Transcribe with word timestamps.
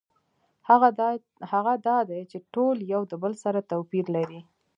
هغه 1.59 1.73
دا 1.87 1.97
دی 2.09 2.21
چې 2.31 2.37
ټول 2.53 2.77
یو 2.93 3.01
د 3.11 3.13
بل 3.23 3.33
سره 3.43 3.67
توپیر 3.71 4.05
لري. 4.15 4.41